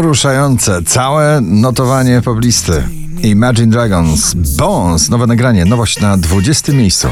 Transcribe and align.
Wzruszające, 0.00 0.82
całe 0.82 1.40
notowanie 1.40 2.22
poblisty. 2.22 2.88
Imagine 3.22 3.66
Dragons, 3.66 4.34
Bones, 4.34 5.10
nowe 5.10 5.26
nagranie, 5.26 5.64
nowość 5.64 6.00
na 6.00 6.16
20 6.16 6.72
miejscu. 6.72 7.08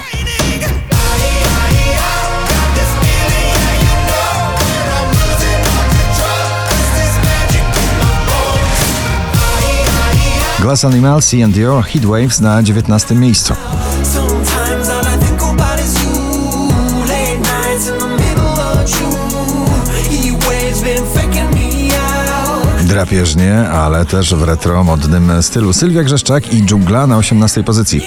Glass 10.60 10.84
Animals 10.84 11.34
i 11.34 11.42
Endure 11.42 11.82
Heatwaves 11.82 12.41
na 12.41 12.62
19 12.62 13.14
miejscu. 13.14 13.55
Drapieżnie, 22.98 23.69
ale 23.69 24.07
też 24.07 24.34
w 24.34 24.43
retro 24.43 24.84
modnym 24.84 25.43
stylu. 25.43 25.73
Sylwia 25.73 26.02
Grzeszczak 26.02 26.55
i 26.55 26.62
Dżungla 26.62 27.07
na 27.07 27.16
18 27.16 27.65
pozycji. 27.65 28.02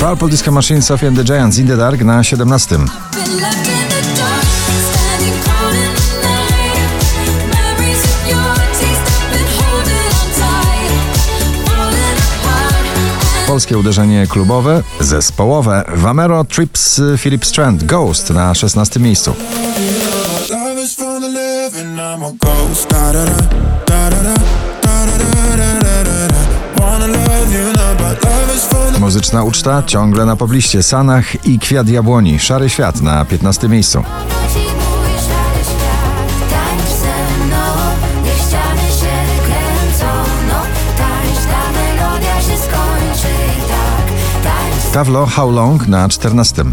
Purple 0.00 0.28
Disco 0.28 0.52
Machine, 0.52 0.82
Sophie 0.82 1.08
and 1.08 1.16
the 1.16 1.24
Giants, 1.24 1.58
In 1.58 1.68
the 1.68 1.76
Dark 1.76 2.00
na 2.00 2.24
17. 2.24 2.78
Polskie 13.56 13.78
uderzenie 13.78 14.26
klubowe, 14.26 14.82
zespołowe. 15.00 15.84
Vamero 15.94 16.44
Trips 16.44 17.00
Philip 17.18 17.46
Strand, 17.46 17.84
Ghost 17.84 18.30
na 18.30 18.54
16 18.54 19.00
miejscu. 19.00 19.34
Muzyczna 28.98 29.44
uczta 29.44 29.82
ciągle 29.82 30.26
na 30.26 30.36
pobliście. 30.36 30.82
Sanach 30.82 31.46
i 31.46 31.58
Kwiat 31.58 31.88
Jabłoni, 31.88 32.38
Szary 32.38 32.68
Świat 32.68 33.00
na 33.00 33.24
15 33.24 33.68
miejscu. 33.68 34.02
Tawlo 44.96 45.26
How 45.26 45.50
Long 45.50 45.88
na 45.88 46.08
14. 46.08 46.32
How 46.32 46.32
long 46.32 46.72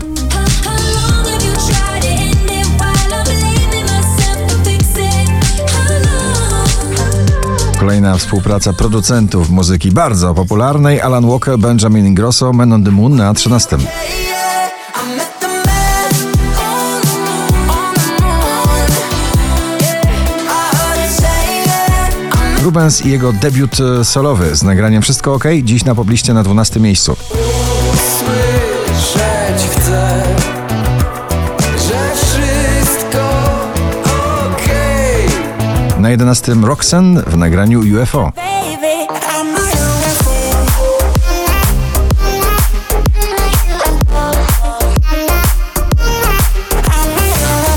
have 1.27 1.43
you 1.43 1.53
tried 1.67 2.02
to 2.02 2.07
end 2.07 2.52
it 2.52 2.67
while 2.79 3.13
I'm 3.13 3.25
blaming 3.25 3.88
myself 3.91 4.47
to 4.47 4.55
fix 4.63 4.83
it? 4.95 5.27
How 5.69 5.91
long? 5.99 7.79
Kolejna 7.79 8.17
współpraca 8.17 8.73
producentów 8.73 9.49
muzyki 9.49 9.91
bardzo 9.91 10.33
popularnej. 10.33 11.01
Alan 11.01 11.25
Walker, 11.25 11.59
Benjamin 11.59 12.05
Ingrosso, 12.05 12.53
Men 12.53 12.73
on 12.73 12.83
the 12.83 12.91
Moon 12.91 13.16
na 13.16 13.33
13. 13.33 13.77
Yeah, 13.77 13.88
I 14.95 15.17
met 15.17 15.39
the 15.39 15.47
man 15.47 16.13
on 16.59 17.01
the 17.01 17.17
moon, 17.27 17.69
on 17.69 17.95
the 17.95 18.21
moon. 18.23 19.79
Yeah, 19.81 20.01
I 20.45 20.75
heard 20.75 21.05
it 21.05 21.11
say 21.11 21.63
it. 21.63 21.71
I'm 22.59 22.63
Rubens 22.63 23.05
i 23.05 23.09
jego 23.09 23.33
debiut 23.33 23.77
solowy 24.03 24.55
z 24.55 24.63
nagraniem 24.63 25.01
Wszystko 25.01 25.33
OK, 25.33 25.44
dziś 25.63 25.85
na 25.85 25.95
pobliście 25.95 26.33
na 26.33 26.44
12 26.44 26.79
miejscu. 26.79 27.16
Słyszeć 28.23 29.69
chcę, 29.69 30.23
że 31.59 32.16
wszystko 32.16 33.19
okej. 34.53 35.28
Na 36.00 36.09
11 36.09 36.53
Roxanne 36.63 37.23
w 37.23 37.38
nagraniu 37.38 37.81
UFO. 38.01 38.31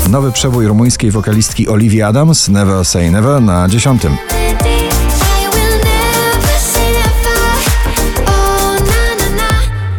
Nowy 0.09 0.31
przebój 0.31 0.67
rumuńskiej 0.67 1.11
wokalistki 1.11 1.67
Olivia 1.67 2.07
Adams, 2.07 2.47
Never 2.49 2.85
Say 2.85 3.11
Never 3.11 3.41
na 3.41 3.69
10. 3.69 4.01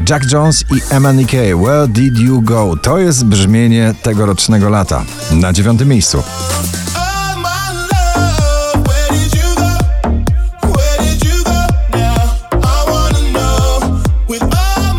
Jack 0.08 0.32
Jones 0.32 0.64
i 0.70 0.94
MNK, 1.00 1.32
Where 1.32 1.88
Did 1.88 2.18
You 2.18 2.42
Go? 2.42 2.76
To 2.82 2.98
jest 2.98 3.24
brzmienie 3.24 3.94
tegorocznego 4.02 4.68
lata. 4.68 5.04
Na 5.32 5.52
dziewiątym 5.52 5.88
miejscu. 5.88 6.22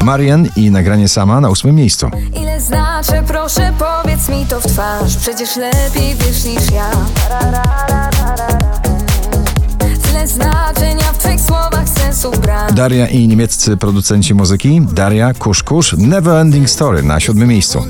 Marian 0.03 0.47
i 0.55 0.71
nagranie 0.71 1.07
sama 1.07 1.41
na 1.41 1.49
ósmym 1.49 1.75
miejscu. 1.75 2.09
Ile 2.35 2.61
znaczy, 2.61 3.23
proszę 3.27 3.73
powiedz 3.79 4.29
mi 4.29 4.45
to 4.45 4.61
w 4.61 4.67
twarz 4.67 5.17
Przecież 5.17 5.55
lepiej 5.55 6.15
wiesz 6.15 6.43
niż 6.43 6.71
ja 6.71 6.91
Tyle 7.29 8.98
Daria 12.71 13.07
i 13.07 13.27
niemieccy 13.27 13.77
producenci 13.77 14.33
muzyki. 14.33 14.81
Daria, 14.91 15.33
Kusz 15.33 15.63
Kusz, 15.63 15.95
Never 15.97 16.35
Ending 16.35 16.69
Story 16.69 17.03
na 17.03 17.19
siódmym 17.19 17.49
miejscu. 17.49 17.85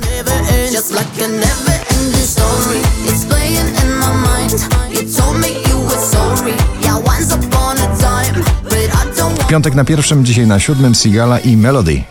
Piątek 9.48 9.74
na 9.74 9.84
pierwszym, 9.84 10.24
dzisiaj 10.24 10.46
na 10.46 10.60
siódmym 10.60 10.94
Sigala 10.94 11.38
i 11.38 11.56
Melody. 11.56 12.02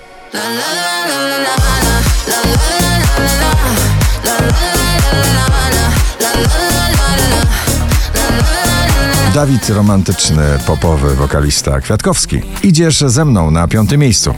Dawid 9.33 9.69
romantyczny, 9.69 10.43
popowy 10.67 11.15
wokalista 11.15 11.81
Kwiatkowski. 11.81 12.41
Idziesz 12.63 12.99
ze 12.99 13.25
mną 13.25 13.51
na 13.51 13.67
piątym 13.67 13.99
miejscu. 13.99 14.33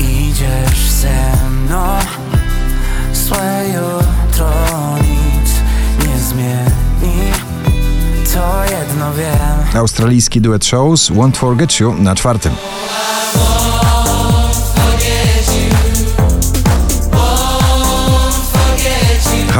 Idziesz 0.00 0.90
ze 0.90 1.36
mną, 1.50 1.98
złe 3.12 3.64
jutro 3.66 4.50
nic 5.02 5.50
nie 6.08 6.18
zmieni. 6.18 7.30
To 8.34 8.62
jedno 8.64 9.14
wiem. 9.14 9.80
Australijski 9.80 10.40
duet 10.40 10.64
shows 10.64 11.10
Won't 11.10 11.36
Forget 11.36 11.80
You 11.80 11.94
na 11.98 12.14
czwartym. 12.14 12.52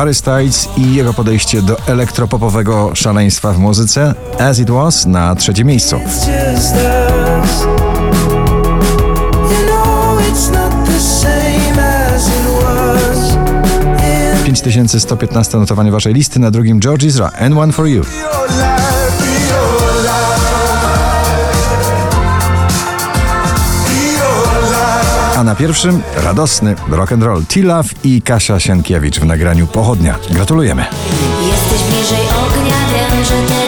Harry 0.01 0.15
Styles 0.15 0.69
i 0.77 0.95
jego 0.95 1.15
podejście 1.15 1.63
do 1.63 1.79
elektropopowego 1.87 2.91
szaleństwa 2.95 3.53
w 3.53 3.59
muzyce 3.59 4.15
As 4.39 4.59
It 4.59 4.71
Was 4.71 5.07
na 5.07 5.35
trzecim 5.35 5.67
miejscu. 5.67 5.99
Was. 5.99 6.29
In 14.47 14.55
5115 14.55 15.59
notowanie 15.59 15.93
waszej 15.93 16.15
listy, 16.15 16.41
na 16.41 16.51
drugim 16.51 16.81
George 16.81 17.07
Ezra 17.07 17.31
and 17.41 17.59
One 17.59 17.73
For 17.73 17.87
You. 17.87 18.03
A 25.41 25.45
na 25.45 25.55
pierwszym 25.55 26.03
radosny 26.17 26.75
rock 26.89 27.13
and 27.13 27.23
roll 27.23 27.45
T-Love 27.47 27.89
i 28.05 28.23
Kasia 28.23 28.61
Sienkiewicz 28.61 29.21
w 29.21 29.25
nagraniu 29.25 29.67
Pochodnia. 29.67 30.19
Gratulujemy. 30.31 30.85
Jesteś 31.51 31.89
bliżej 31.89 32.27
ognia, 32.27 32.77
wiem, 32.93 33.25
że 33.25 33.60